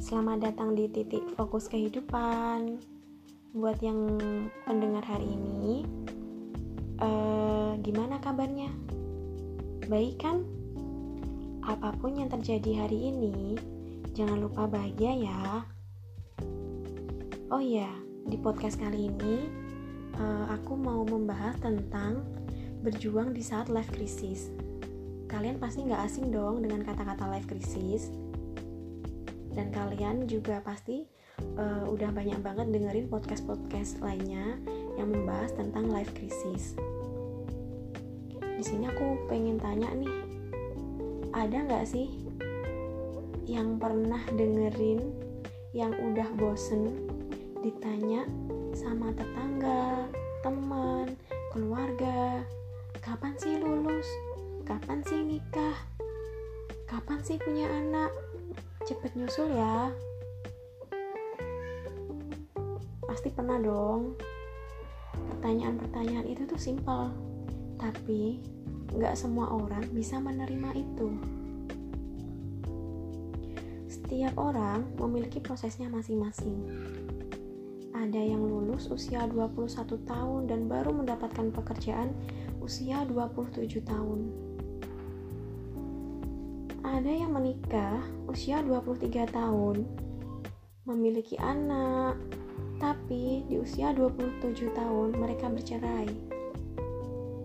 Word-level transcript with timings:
selamat 0.00 0.48
datang 0.48 0.72
di 0.72 0.88
titik 0.88 1.20
fokus 1.36 1.68
kehidupan. 1.68 2.80
Buat 3.52 3.84
yang 3.84 4.16
pendengar 4.64 5.04
hari 5.04 5.28
ini, 5.28 5.84
uh, 7.04 7.76
gimana 7.84 8.16
kabarnya? 8.16 8.72
Baik 9.92 10.24
kan? 10.24 10.40
Apa 11.60 11.92
pun 12.00 12.16
yang 12.16 12.32
terjadi 12.32 12.88
hari 12.88 13.12
ini, 13.12 13.60
jangan 14.16 14.40
lupa 14.40 14.64
bahagia 14.64 15.12
ya. 15.20 15.68
Oh 17.52 17.60
iya, 17.60 17.92
di 18.24 18.40
podcast 18.40 18.80
kali 18.80 19.12
ini 19.12 19.52
uh, 20.16 20.48
aku 20.48 20.80
mau 20.80 21.04
membahas 21.04 21.60
tentang 21.60 22.24
berjuang 22.80 23.36
di 23.36 23.44
saat 23.44 23.68
life 23.68 23.92
crisis. 23.92 24.48
Kalian 25.28 25.60
pasti 25.60 25.84
nggak 25.84 26.08
asing 26.08 26.32
dong 26.32 26.64
dengan 26.64 26.88
kata-kata 26.88 27.28
life 27.28 27.44
crisis 27.44 28.29
dan 29.60 29.68
kalian 29.76 30.24
juga 30.24 30.64
pasti 30.64 31.04
uh, 31.60 31.84
udah 31.84 32.08
banyak 32.16 32.40
banget 32.40 32.72
dengerin 32.72 33.12
podcast-podcast 33.12 34.00
lainnya 34.00 34.56
yang 34.96 35.12
membahas 35.12 35.52
tentang 35.52 35.92
life 35.92 36.08
crisis. 36.16 36.72
Di 38.40 38.64
sini 38.64 38.88
aku 38.88 39.28
pengen 39.28 39.60
tanya 39.60 39.92
nih, 39.92 40.16
ada 41.36 41.60
nggak 41.60 41.84
sih 41.84 42.08
yang 43.44 43.76
pernah 43.76 44.24
dengerin 44.32 45.12
yang 45.76 45.92
udah 45.92 46.32
bosen 46.40 47.04
ditanya 47.60 48.24
sama 48.72 49.12
tetangga, 49.12 50.08
teman, 50.40 51.20
keluarga, 51.52 52.40
kapan 53.04 53.36
sih 53.36 53.60
lulus? 53.60 54.08
Kapan 54.64 55.04
sih 55.04 55.20
nikah? 55.20 55.76
Kapan 56.88 57.20
sih 57.20 57.36
punya 57.36 57.68
anak? 57.68 58.29
Cepet 58.90 59.14
nyusul 59.14 59.54
ya. 59.54 59.94
Pasti 63.06 63.30
pernah 63.30 63.62
dong. 63.62 64.18
Pertanyaan-pertanyaan 65.30 66.26
itu 66.26 66.42
tuh 66.50 66.58
simpel. 66.58 67.14
Tapi 67.78 68.42
nggak 68.90 69.14
semua 69.14 69.54
orang 69.54 69.86
bisa 69.94 70.18
menerima 70.18 70.74
itu. 70.74 71.08
Setiap 73.86 74.34
orang 74.34 74.90
memiliki 74.98 75.38
prosesnya 75.38 75.86
masing-masing. 75.86 76.58
Ada 77.94 78.18
yang 78.18 78.42
lulus 78.42 78.90
usia 78.90 79.22
21 79.30 79.86
tahun 80.02 80.50
dan 80.50 80.66
baru 80.66 80.90
mendapatkan 80.90 81.54
pekerjaan 81.54 82.10
usia 82.58 83.06
27 83.06 83.86
tahun 83.86 84.49
ada 86.80 87.12
yang 87.12 87.36
menikah 87.36 88.00
usia 88.24 88.64
23 88.64 89.28
tahun, 89.28 89.84
memiliki 90.88 91.36
anak, 91.36 92.16
tapi 92.80 93.44
di 93.44 93.60
usia 93.60 93.92
27 93.92 94.72
tahun 94.72 95.12
mereka 95.12 95.52
bercerai. 95.52 96.08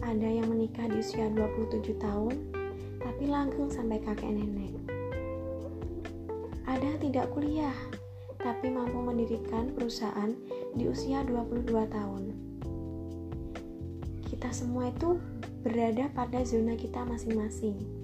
Ada 0.00 0.28
yang 0.32 0.48
menikah 0.48 0.88
di 0.88 1.04
usia 1.04 1.28
27 1.28 2.00
tahun, 2.00 2.34
tapi 3.04 3.28
langgeng 3.28 3.68
sampai 3.68 4.00
kakek 4.00 4.32
nenek. 4.32 4.72
Ada 6.64 6.96
tidak 6.96 7.28
kuliah, 7.36 7.76
tapi 8.40 8.72
mampu 8.72 8.96
mendirikan 8.96 9.76
perusahaan 9.76 10.32
di 10.72 10.88
usia 10.88 11.20
22 11.28 11.68
tahun. 11.68 12.32
Kita 14.24 14.48
semua 14.56 14.88
itu 14.88 15.20
berada 15.60 16.08
pada 16.16 16.40
zona 16.48 16.72
kita 16.80 17.04
masing-masing 17.04 17.97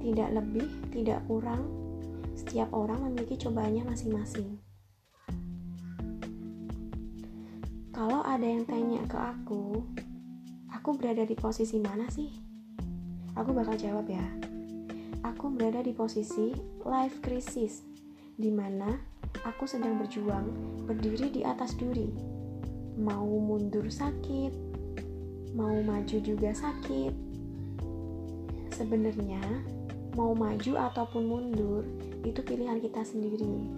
tidak 0.00 0.32
lebih, 0.32 0.68
tidak 0.90 1.20
kurang. 1.28 1.68
Setiap 2.34 2.72
orang 2.72 3.04
memiliki 3.04 3.36
cobaannya 3.36 3.84
masing-masing. 3.84 4.56
Kalau 7.92 8.24
ada 8.24 8.48
yang 8.48 8.64
tanya 8.64 9.04
ke 9.04 9.18
aku, 9.20 9.84
aku 10.72 10.96
berada 10.96 11.28
di 11.28 11.36
posisi 11.36 11.76
mana 11.76 12.08
sih? 12.08 12.32
Aku 13.36 13.52
bakal 13.52 13.76
jawab 13.76 14.08
ya. 14.08 14.24
Aku 15.20 15.52
berada 15.52 15.84
di 15.84 15.92
posisi 15.92 16.56
life 16.88 17.20
crisis, 17.20 17.84
di 18.40 18.48
mana 18.48 18.96
aku 19.44 19.68
sedang 19.68 20.00
berjuang 20.00 20.48
berdiri 20.88 21.28
di 21.28 21.44
atas 21.44 21.76
duri. 21.76 22.08
Mau 22.96 23.28
mundur 23.28 23.84
sakit, 23.92 24.52
mau 25.52 25.76
maju 25.84 26.16
juga 26.24 26.56
sakit. 26.56 27.12
Sebenarnya 28.72 29.44
mau 30.14 30.34
maju 30.34 30.72
ataupun 30.90 31.22
mundur 31.26 31.82
itu 32.26 32.40
pilihan 32.42 32.82
kita 32.82 33.02
sendiri. 33.06 33.68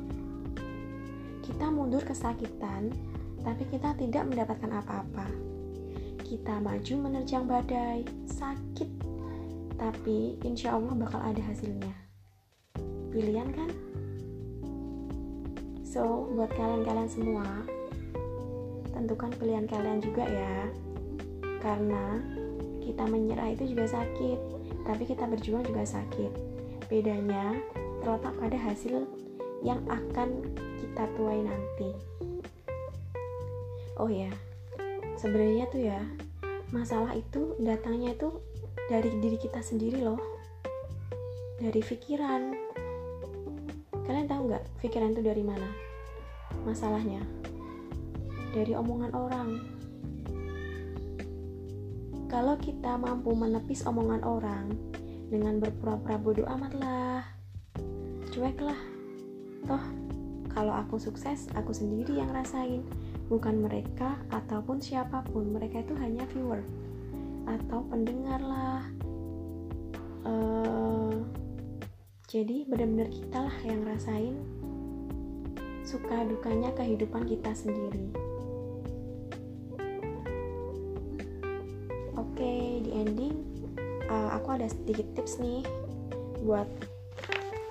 Kita 1.42 1.68
mundur 1.68 2.02
kesakitan, 2.06 2.94
tapi 3.42 3.66
kita 3.68 3.92
tidak 3.98 4.24
mendapatkan 4.30 4.70
apa-apa. 4.82 5.26
Kita 6.22 6.62
maju 6.62 6.94
menerjang 6.96 7.44
badai, 7.44 8.06
sakit, 8.24 8.90
tapi 9.76 10.38
insya 10.46 10.78
Allah 10.78 10.94
bakal 10.96 11.20
ada 11.20 11.42
hasilnya. 11.42 11.92
Pilihan 13.12 13.52
kan? 13.52 13.70
So, 15.84 16.32
buat 16.32 16.48
kalian-kalian 16.56 17.10
semua, 17.10 17.44
tentukan 18.96 19.28
pilihan 19.36 19.68
kalian 19.68 20.00
juga 20.00 20.24
ya. 20.24 20.56
Karena 21.60 22.16
kita 22.80 23.04
menyerah 23.04 23.52
itu 23.52 23.76
juga 23.76 24.00
sakit, 24.00 24.51
tapi 24.86 25.06
kita 25.06 25.26
berjuang 25.26 25.62
juga 25.66 25.86
sakit. 25.86 26.32
Bedanya 26.90 27.56
terletak 28.02 28.34
pada 28.38 28.58
hasil 28.58 29.06
yang 29.62 29.78
akan 29.86 30.42
kita 30.82 31.04
tuai 31.14 31.40
nanti. 31.46 31.90
Oh 34.00 34.10
ya, 34.10 34.30
sebenarnya 35.20 35.70
tuh 35.70 35.82
ya, 35.86 36.00
masalah 36.74 37.14
itu 37.14 37.54
datangnya 37.62 38.16
itu 38.16 38.42
dari 38.90 39.10
diri 39.22 39.38
kita 39.38 39.62
sendiri 39.62 40.02
loh. 40.02 40.18
Dari 41.62 41.78
pikiran. 41.78 42.42
Kalian 44.02 44.26
tahu 44.26 44.50
nggak 44.50 44.64
pikiran 44.82 45.14
itu 45.14 45.22
dari 45.22 45.46
mana? 45.46 45.70
Masalahnya 46.66 47.22
dari 48.52 48.76
omongan 48.76 49.16
orang 49.16 49.48
kalau 52.32 52.56
kita 52.56 52.96
mampu 52.96 53.36
menepis 53.36 53.84
omongan 53.84 54.24
orang 54.24 54.72
dengan 55.28 55.60
berpura-pura 55.60 56.16
bodoh 56.16 56.48
amat 56.48 56.72
lah, 56.80 57.20
cueklah. 58.32 58.80
Toh, 59.68 59.84
kalau 60.48 60.72
aku 60.72 60.96
sukses, 60.96 61.52
aku 61.52 61.76
sendiri 61.76 62.16
yang 62.24 62.32
rasain, 62.32 62.88
bukan 63.28 63.60
mereka 63.60 64.16
ataupun 64.32 64.80
siapa 64.80 65.20
pun. 65.28 65.52
Mereka 65.52 65.84
itu 65.84 65.92
hanya 66.00 66.24
viewer 66.32 66.64
atau 67.44 67.84
pendengar 67.92 68.40
lah. 68.40 68.80
Uh, 70.24 71.20
jadi 72.32 72.64
benar-benar 72.64 73.12
kita 73.12 73.44
lah 73.44 73.56
yang 73.60 73.84
rasain 73.84 74.40
suka 75.84 76.24
dukanya 76.24 76.72
kehidupan 76.72 77.28
kita 77.28 77.52
sendiri. 77.52 78.31
Oke, 82.32 82.80
di 82.80 82.90
ending 82.96 83.44
uh, 84.08 84.32
aku 84.40 84.56
ada 84.56 84.64
sedikit 84.64 85.04
tips 85.12 85.36
nih 85.36 85.60
buat 86.40 86.64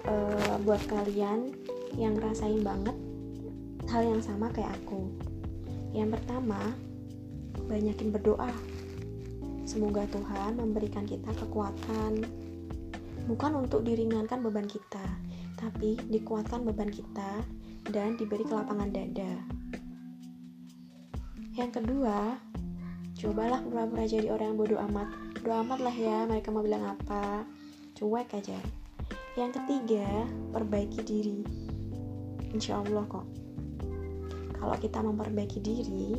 uh, 0.05 0.61
buat 0.61 0.85
kalian 0.85 1.49
yang 1.97 2.13
rasain 2.21 2.61
banget 2.61 2.93
hal 3.89 4.05
yang 4.05 4.21
sama 4.21 4.53
kayak 4.53 4.69
aku. 4.85 5.09
Yang 5.97 6.21
pertama, 6.21 6.77
banyakin 7.65 8.13
berdoa. 8.13 8.53
Semoga 9.65 10.05
Tuhan 10.13 10.61
memberikan 10.61 11.09
kita 11.09 11.33
kekuatan 11.41 12.21
bukan 13.25 13.65
untuk 13.65 13.81
diringankan 13.81 14.45
beban 14.45 14.69
kita, 14.69 15.09
tapi 15.57 15.97
dikuatkan 16.05 16.61
beban 16.69 16.93
kita 16.93 17.41
dan 17.89 18.13
diberi 18.13 18.45
kelapangan 18.45 18.93
dada. 18.93 19.41
Yang 21.57 21.81
kedua, 21.81 22.50
cobalah 23.21 23.61
pura-pura 23.61 24.09
jadi 24.09 24.33
orang 24.33 24.53
yang 24.53 24.57
bodoh 24.57 24.81
amat. 24.89 25.07
Bodoh 25.37 25.61
amat 25.61 25.79
lah 25.85 25.93
ya 25.93 26.25
mereka 26.25 26.49
mau 26.49 26.65
bilang 26.65 26.97
apa. 26.97 27.45
Cuek 27.93 28.33
aja. 28.33 28.57
Yang 29.37 29.61
ketiga 29.61 30.25
perbaiki 30.49 31.05
diri. 31.05 31.45
Insya 32.49 32.81
Allah 32.81 33.05
kok. 33.05 33.29
Kalau 34.57 34.75
kita 34.81 35.05
memperbaiki 35.05 35.61
diri 35.61 36.17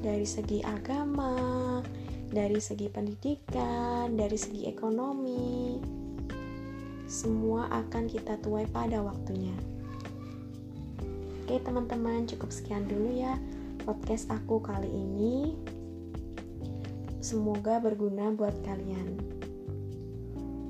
dari 0.00 0.24
segi 0.28 0.60
agama 0.64 1.80
dari 2.30 2.56
segi 2.56 2.88
pendidikan 2.88 4.16
dari 4.16 4.38
segi 4.38 4.64
ekonomi 4.64 5.76
semua 7.04 7.68
akan 7.68 8.06
kita 8.06 8.38
tuai 8.40 8.64
pada 8.70 9.02
waktunya. 9.02 9.52
Oke 11.42 11.58
teman-teman 11.60 12.24
cukup 12.30 12.54
sekian 12.54 12.86
dulu 12.86 13.10
ya 13.18 13.34
podcast 13.82 14.28
aku 14.32 14.60
kali 14.60 14.88
ini. 14.88 15.56
Semoga 17.20 17.80
berguna 17.80 18.32
buat 18.32 18.56
kalian. 18.64 19.20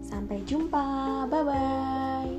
Sampai 0.03 0.43
jumpa, 0.43 1.27
bye 1.31 1.45
bye. 1.47 2.35